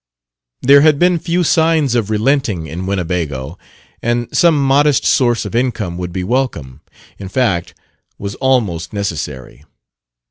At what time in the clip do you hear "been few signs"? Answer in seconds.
0.97-1.93